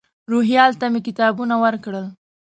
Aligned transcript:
روهیال 0.31 0.71
ته 0.79 0.85
مې 0.91 0.99
کتابونه 1.07 1.55
ورکړل. 1.63 2.05